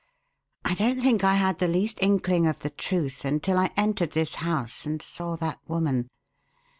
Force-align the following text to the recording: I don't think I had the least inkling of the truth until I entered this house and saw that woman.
I 0.65 0.73
don't 0.73 0.99
think 0.99 1.23
I 1.23 1.35
had 1.35 1.59
the 1.59 1.67
least 1.67 2.01
inkling 2.01 2.47
of 2.47 2.61
the 2.61 2.71
truth 2.71 3.23
until 3.23 3.59
I 3.59 3.69
entered 3.77 4.13
this 4.13 4.33
house 4.41 4.83
and 4.83 4.99
saw 4.99 5.35
that 5.35 5.59
woman. 5.67 6.09